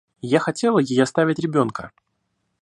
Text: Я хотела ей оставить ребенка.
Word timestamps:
Я 0.23 0.39
хотела 0.39 0.79
ей 0.79 0.99
оставить 1.03 1.37
ребенка. 1.37 1.91